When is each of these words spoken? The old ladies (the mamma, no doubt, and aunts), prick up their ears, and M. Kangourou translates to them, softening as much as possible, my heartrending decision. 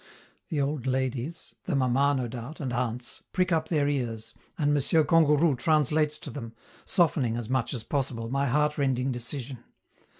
The 0.49 0.59
old 0.59 0.87
ladies 0.87 1.53
(the 1.65 1.75
mamma, 1.75 2.15
no 2.17 2.27
doubt, 2.27 2.59
and 2.59 2.73
aunts), 2.73 3.21
prick 3.33 3.51
up 3.51 3.67
their 3.67 3.87
ears, 3.87 4.33
and 4.57 4.69
M. 4.71 4.77
Kangourou 5.05 5.55
translates 5.55 6.17
to 6.17 6.31
them, 6.31 6.55
softening 6.85 7.37
as 7.37 7.49
much 7.49 7.71
as 7.71 7.83
possible, 7.83 8.27
my 8.27 8.47
heartrending 8.47 9.11
decision. 9.11 9.59